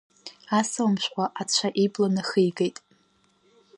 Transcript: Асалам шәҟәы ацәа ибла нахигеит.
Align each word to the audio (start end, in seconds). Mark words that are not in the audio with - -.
Асалам 0.57 0.95
шәҟәы 1.03 1.25
ацәа 1.41 1.67
ибла 1.83 2.07
нахигеит. 2.15 2.77